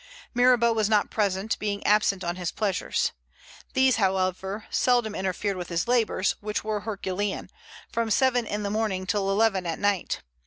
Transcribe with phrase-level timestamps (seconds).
[0.33, 3.11] Mirabeau was not present, being absent on his pleasures.
[3.75, 7.51] These, however, seldom interfered with his labors, which were herculean,
[7.91, 10.23] from seven in the morning till eleven at night.